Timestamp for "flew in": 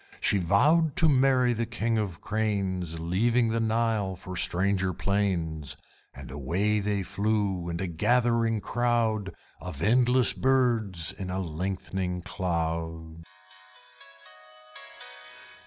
7.03-7.79